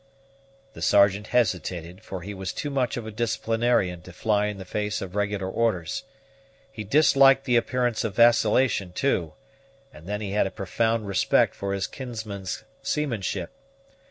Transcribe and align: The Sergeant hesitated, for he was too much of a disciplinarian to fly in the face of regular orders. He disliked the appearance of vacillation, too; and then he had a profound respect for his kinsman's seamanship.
The 0.73 0.81
Sergeant 0.81 1.27
hesitated, 1.27 2.01
for 2.01 2.23
he 2.23 2.33
was 2.33 2.51
too 2.53 2.71
much 2.71 2.97
of 2.97 3.05
a 3.05 3.11
disciplinarian 3.11 4.01
to 4.01 4.11
fly 4.11 4.47
in 4.47 4.57
the 4.57 4.65
face 4.65 4.99
of 4.99 5.15
regular 5.15 5.47
orders. 5.47 6.05
He 6.71 6.83
disliked 6.83 7.45
the 7.45 7.55
appearance 7.55 8.03
of 8.03 8.15
vacillation, 8.15 8.93
too; 8.93 9.33
and 9.93 10.07
then 10.07 10.19
he 10.19 10.31
had 10.31 10.47
a 10.47 10.49
profound 10.49 11.05
respect 11.05 11.53
for 11.53 11.71
his 11.71 11.85
kinsman's 11.85 12.63
seamanship. 12.81 13.51